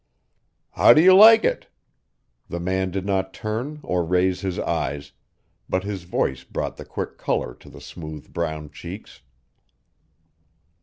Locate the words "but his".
5.69-6.05